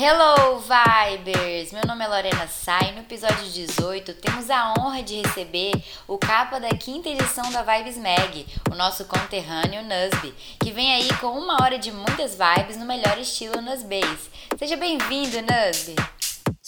Hello 0.00 0.60
Vibers! 0.60 1.72
Meu 1.72 1.84
nome 1.84 2.04
é 2.04 2.06
Lorena 2.06 2.46
Sai. 2.46 2.92
No 2.92 3.00
episódio 3.00 3.42
18, 3.50 4.14
temos 4.14 4.48
a 4.48 4.72
honra 4.78 5.02
de 5.02 5.20
receber 5.20 5.72
o 6.06 6.16
capa 6.16 6.60
da 6.60 6.68
quinta 6.68 7.08
edição 7.08 7.50
da 7.50 7.64
Vibes 7.64 7.96
Mag, 7.96 8.46
o 8.70 8.76
nosso 8.76 9.06
conterrâneo 9.06 9.82
Nusby, 9.82 10.32
que 10.62 10.70
vem 10.70 10.94
aí 10.94 11.08
com 11.20 11.36
uma 11.36 11.54
hora 11.64 11.80
de 11.80 11.90
muitas 11.90 12.38
vibes 12.38 12.76
no 12.76 12.84
melhor 12.86 13.18
estilo 13.18 13.60
Nusbase. 13.60 14.30
Seja 14.56 14.76
bem-vindo, 14.76 15.38
Nusby! 15.42 15.96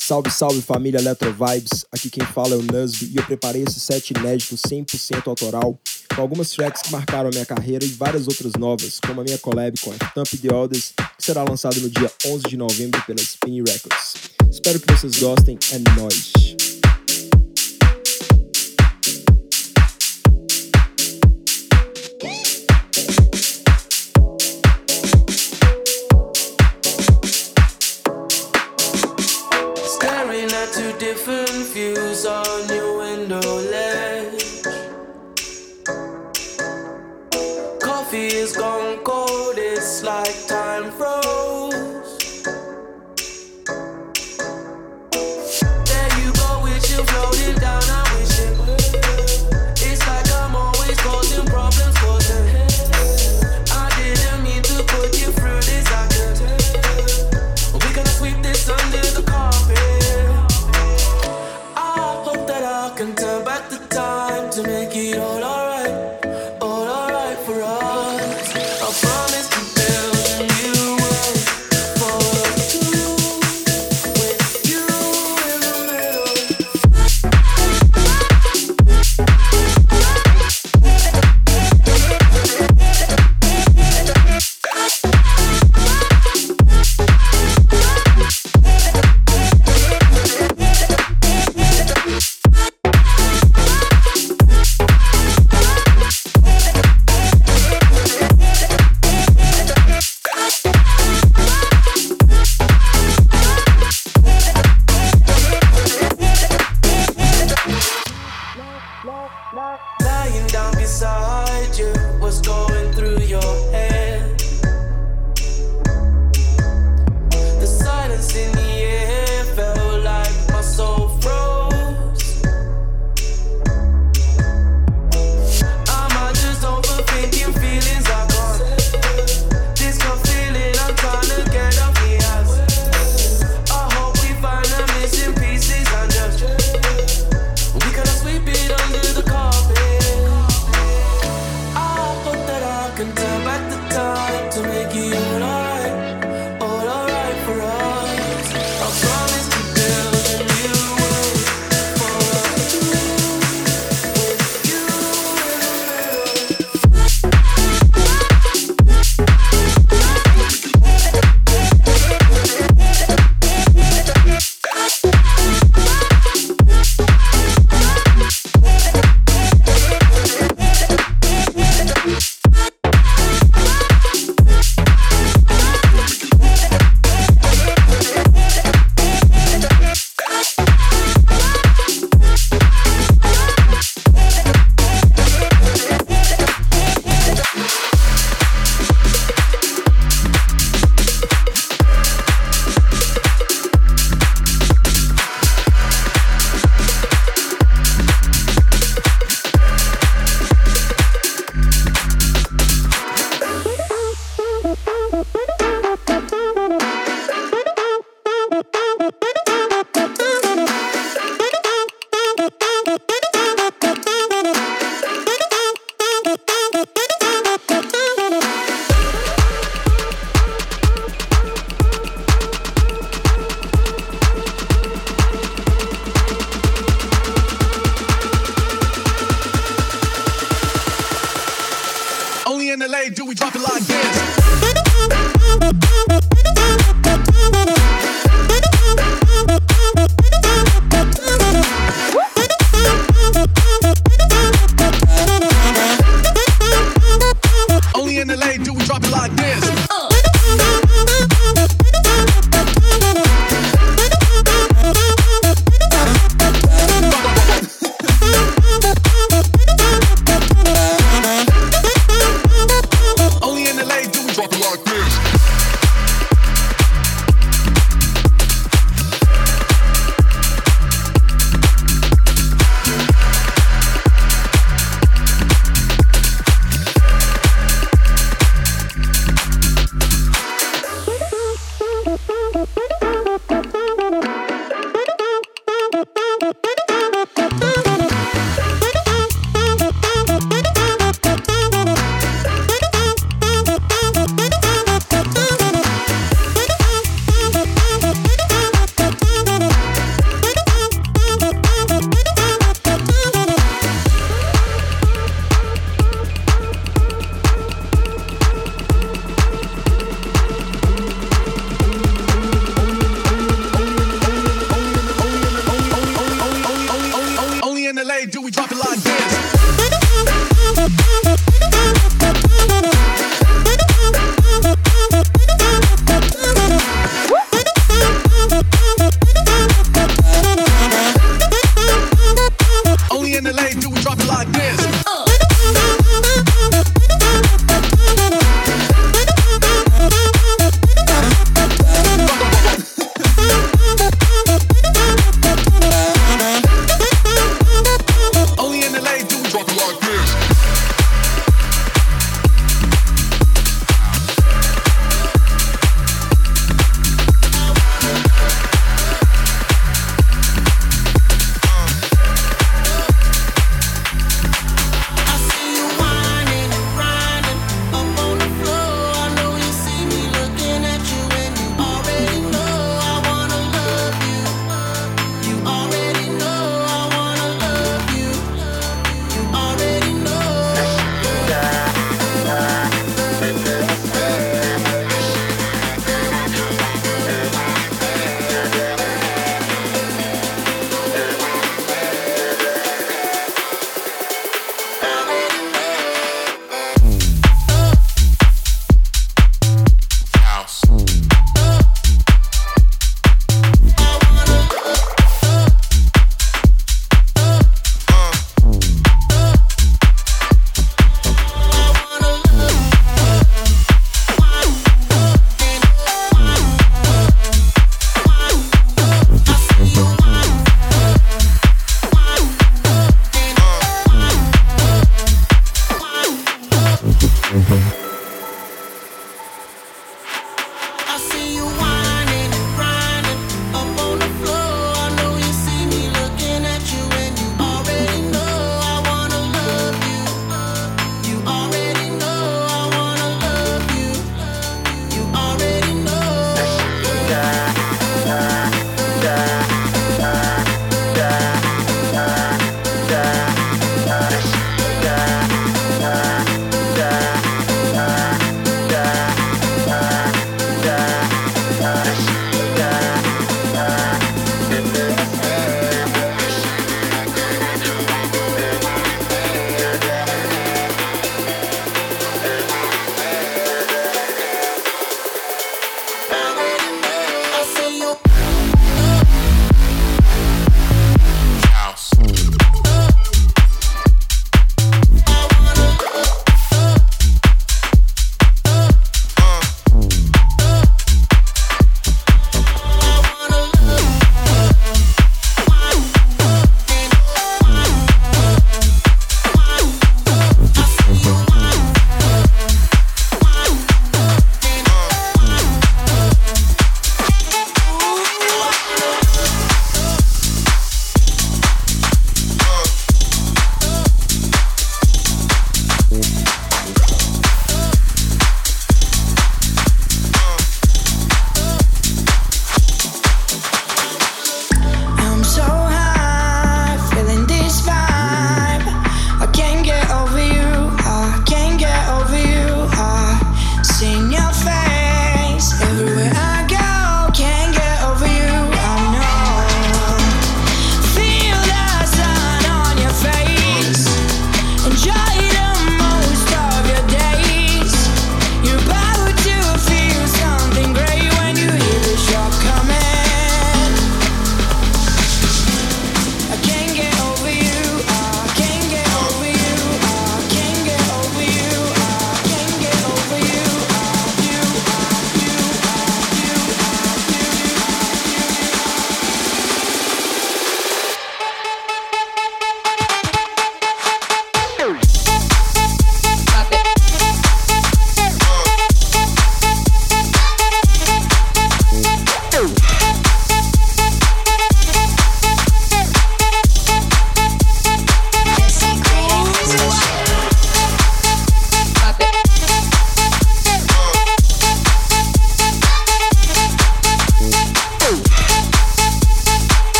Salve, 0.00 0.30
salve 0.30 0.62
família 0.62 0.98
Electro 1.00 1.34
Vibes, 1.34 1.84
aqui 1.92 2.08
quem 2.08 2.24
fala 2.24 2.54
é 2.54 2.56
o 2.56 2.62
Nusby 2.62 3.06
e 3.12 3.16
eu 3.16 3.22
preparei 3.26 3.64
esse 3.64 3.78
set 3.80 4.12
inédito 4.12 4.54
100% 4.54 5.26
autoral, 5.26 5.78
com 6.14 6.22
algumas 6.22 6.50
tracks 6.50 6.80
que 6.82 6.90
marcaram 6.92 7.28
a 7.28 7.32
minha 7.32 7.44
carreira 7.44 7.84
e 7.84 7.88
várias 7.88 8.26
outras 8.26 8.52
novas, 8.56 9.00
como 9.04 9.20
a 9.20 9.24
minha 9.24 9.36
collab 9.38 9.78
com 9.80 9.90
a 9.92 9.96
Thump 10.10 10.30
The 10.40 10.54
Others, 10.54 10.92
que 11.18 11.24
será 11.24 11.42
lançada 11.42 11.78
no 11.80 11.90
dia 11.90 12.10
11 12.24 12.44
de 12.48 12.56
novembro 12.56 13.02
pela 13.02 13.20
Spinny 13.20 13.58
Records. 13.68 14.14
Espero 14.50 14.80
que 14.80 14.90
vocês 14.90 15.18
gostem, 15.18 15.58
é 15.72 15.78
nóis! 16.00 16.77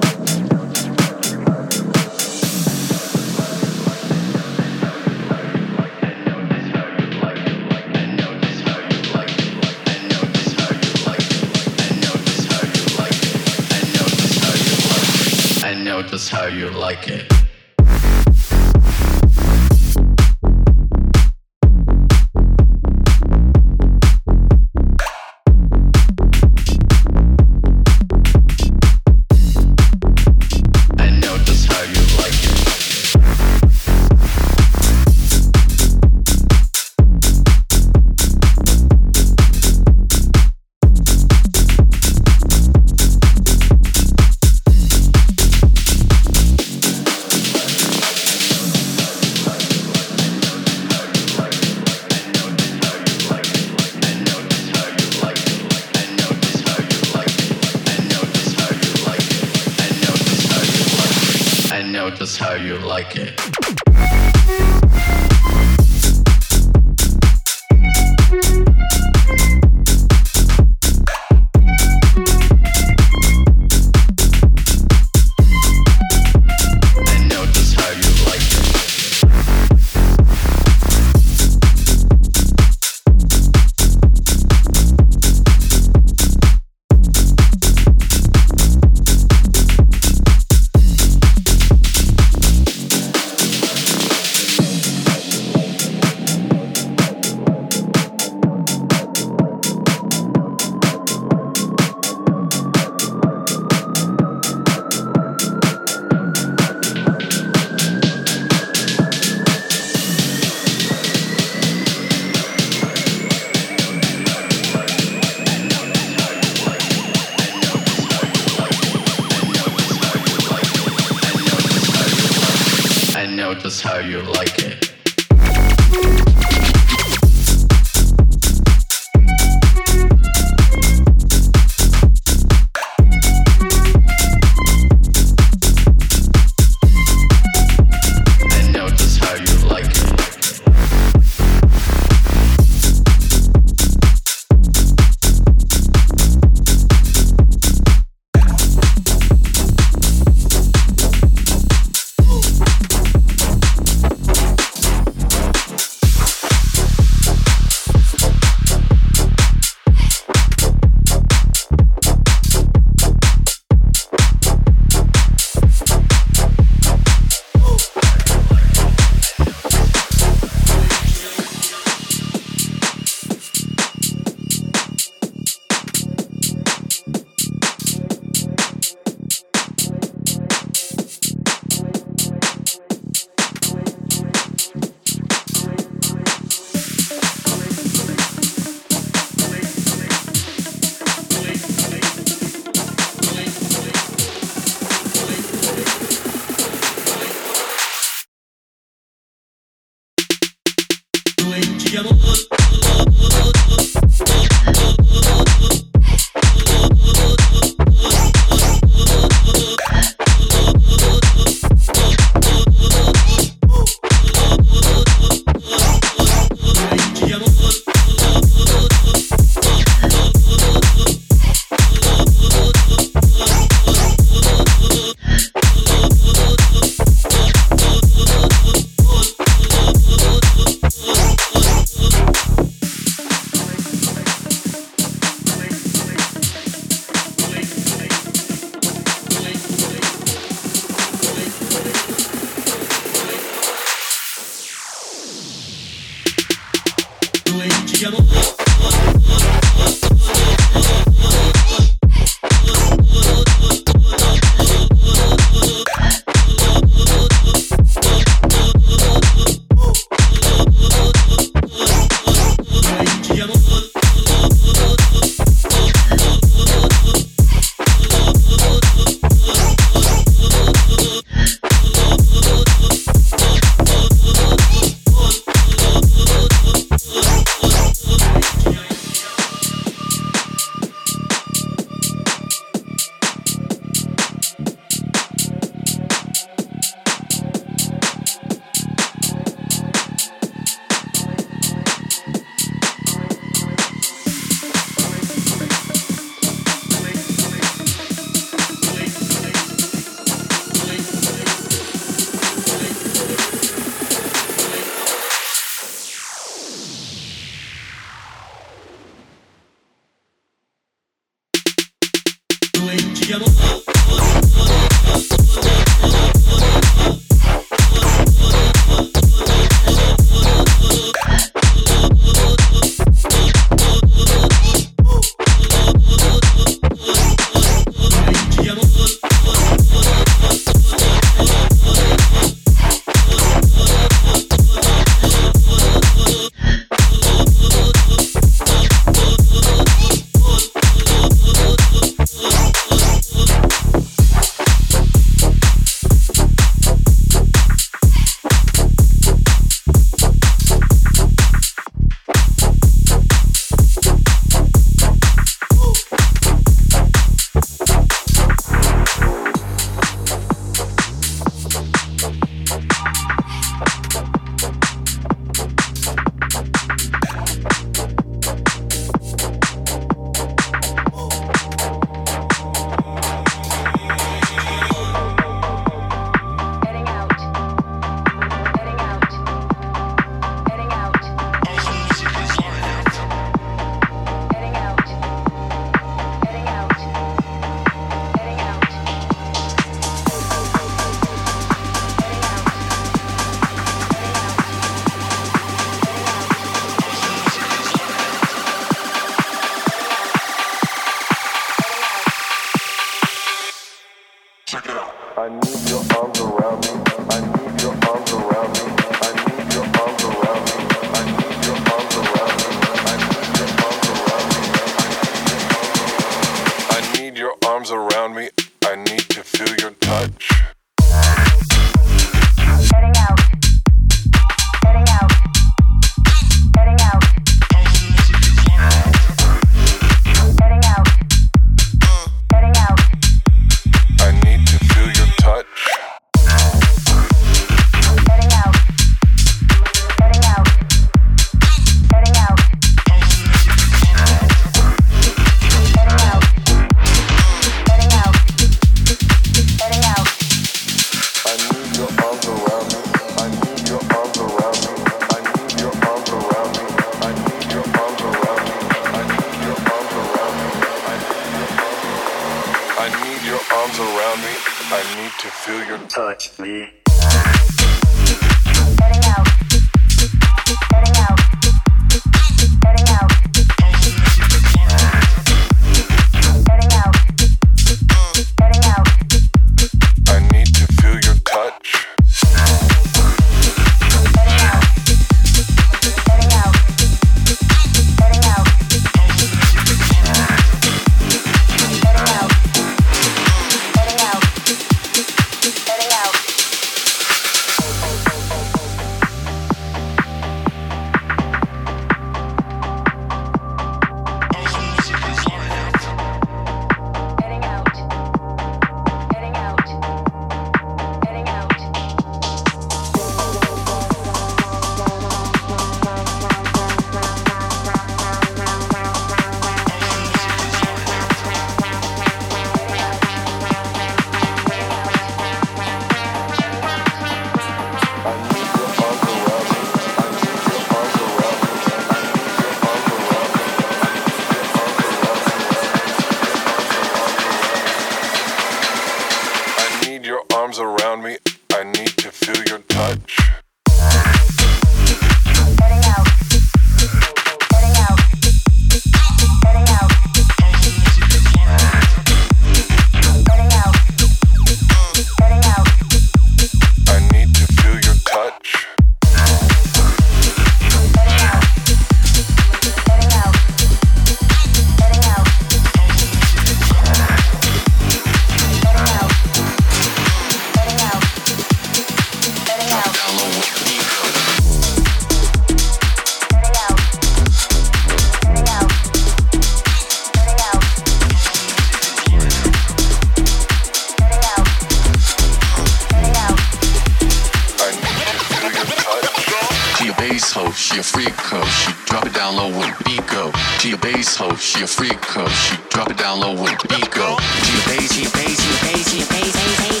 bass 590.34 590.52
hoe, 590.52 590.72
she 590.74 590.98
a 590.98 591.02
freak 591.02 591.32
hoe. 591.50 591.64
She 591.66 591.92
drop 592.06 592.26
it 592.26 592.34
down 592.34 592.56
low 592.56 592.68
when 592.68 592.90
the 592.92 592.96
beat 593.04 593.24
go. 593.26 593.52
She 593.78 593.92
a 593.92 593.96
bass 593.96 594.36
hoe, 594.36 594.56
she 594.56 594.82
a 594.82 594.86
freak 594.86 595.24
hoe. 595.26 595.46
She 595.62 595.76
drop 595.90 596.10
it 596.10 596.16
down 596.16 596.40
low 596.40 596.50
when 596.54 596.74
the 596.82 596.86
beat 596.88 597.08
go. 597.10 597.36
She 597.64 597.74
a 597.78 597.82
bass, 597.90 598.12
she 598.12 598.24
a 598.26 598.28
bass, 598.30 598.58
she 598.60 598.74
a 598.74 598.78
bass, 598.84 599.10
she 599.10 599.22
a 599.22 599.26
bass, 599.26 599.52
bass, 599.52 599.80
bass, 599.84 600.00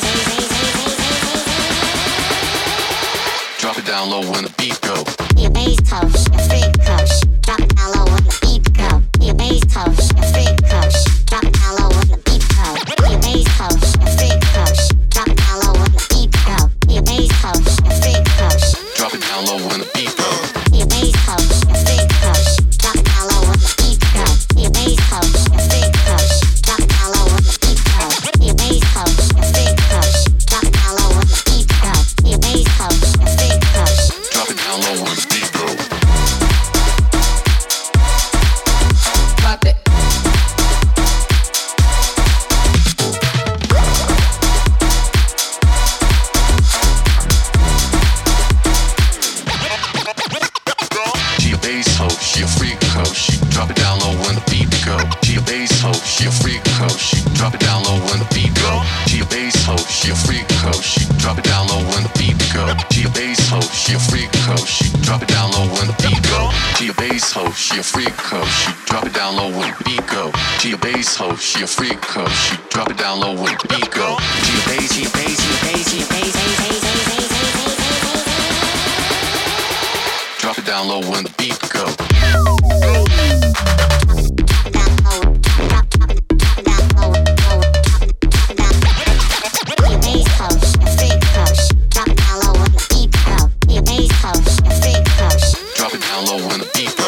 bass, 1.46 1.56
Drop 3.60 3.78
it 3.78 3.86
down 3.86 4.10
low 4.10 4.22
when 4.30 4.42
the 4.44 4.50
beat 4.58 4.78
go. 4.80 4.98
She 5.38 5.44
a 5.46 5.50
bass 5.50 5.90
hoe, 5.92 6.10
she 6.10 6.34
a 6.34 6.38
freak 6.50 6.82
hoe. 6.82 7.06
She 7.06 7.26
drop 7.46 7.60
it 7.60 7.70
down 7.78 7.88
low 7.94 8.04
when 8.10 8.22
the 8.24 8.32
beat 8.42 8.72
go. 8.74 8.92
She 9.22 9.28
a 9.30 9.32
bass 9.34 9.72
hoe, 9.76 9.94
she 10.04 10.12
a 10.18 10.20
freak 10.34 10.70
hoe. 10.74 10.90
She 10.90 11.02
drop 11.30 11.44
it 11.46 11.52
down 11.62 11.72
low 11.78 11.88
when 11.94 12.08
the 12.10 12.16
beat 12.26 12.44
go. 12.56 12.76
She 12.90 12.96
a 13.12 13.14
bass 13.22 13.46
hoe, 13.60 13.78
she 13.78 13.98
a 14.02 14.04
freak 14.18 14.43
down 19.34 19.44
low 19.46 19.56
when 19.66 19.80
the 19.80 19.90
beat 19.94 20.16
goes. 20.16 20.43
down 96.14 96.24
low 96.26 96.46
when 96.48 96.60
the 96.60 96.66
people. 96.74 97.03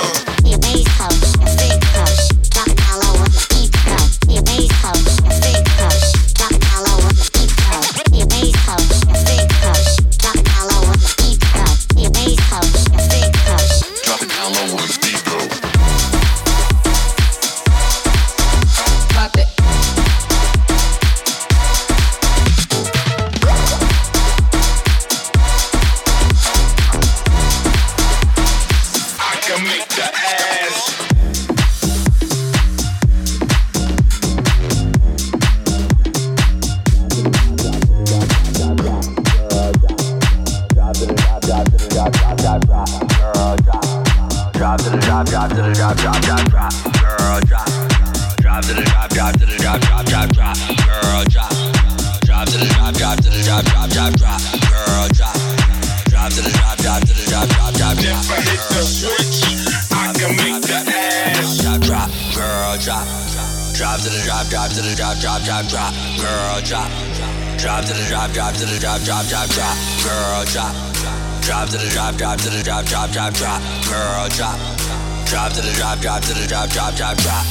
drop, 76.77 76.95
drop, 76.95 77.17
drop. 77.17 77.46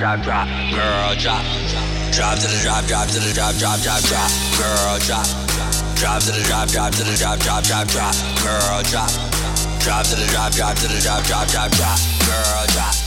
drop, 0.00 0.22
drop, 0.22 0.48
girl, 0.72 1.14
drop, 1.20 1.42
drop 2.10 2.38
to 2.40 2.48
the 2.48 2.58
drop, 2.64 2.86
drop 2.86 3.06
to 3.08 3.20
the 3.20 3.32
drop, 3.34 3.54
drop, 3.56 3.78
drop, 3.82 4.00
drop, 4.00 4.30
girl, 4.56 4.96
drop, 5.04 5.26
drop 5.96 6.22
to 6.24 6.32
the 6.32 6.42
drop, 6.48 6.68
drop 6.70 6.90
to 6.94 7.04
the 7.04 7.14
drop, 7.20 7.38
drop, 7.40 7.62
drop, 7.64 7.86
drop, 7.88 8.14
girl, 8.40 8.82
drop, 8.84 9.10
drop 9.84 10.06
to 10.08 10.16
the 10.16 10.24
drop, 10.32 10.52
drop 10.54 10.74
to 10.76 10.88
the 10.88 10.98
drop, 11.04 11.22
drop, 11.26 11.46
drop, 11.48 11.70
drop, 11.72 11.98
girl, 12.26 12.66
drop. 12.72 12.99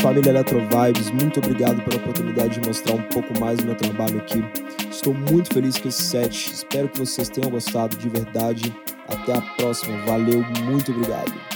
família 0.00 0.30
Eletro 0.30 0.60
Vibes, 0.68 1.10
muito 1.10 1.40
obrigado 1.40 1.82
pela 1.84 1.96
oportunidade 2.00 2.58
de 2.58 2.66
mostrar 2.66 2.94
um 2.94 3.02
pouco 3.04 3.38
mais 3.38 3.58
do 3.58 3.66
meu 3.66 3.74
trabalho 3.74 4.18
aqui. 4.18 4.42
Estou 4.90 5.12
muito 5.12 5.52
feliz 5.52 5.76
com 5.78 5.88
esse 5.88 6.02
set, 6.02 6.50
espero 6.52 6.88
que 6.88 6.98
vocês 6.98 7.28
tenham 7.28 7.50
gostado 7.50 7.94
de 7.96 8.08
verdade. 8.08 8.74
Até 9.06 9.34
a 9.36 9.42
próxima, 9.56 9.98
valeu, 10.06 10.42
muito 10.64 10.90
obrigado. 10.90 11.49